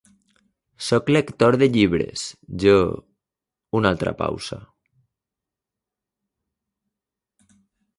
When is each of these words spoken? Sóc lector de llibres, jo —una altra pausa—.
Sóc 0.85 1.11
lector 1.17 1.53
de 1.63 1.67
llibres, 1.75 2.23
jo 2.65 2.73
—una 3.81 3.93
altra 3.97 4.17
pausa—. 4.25 4.61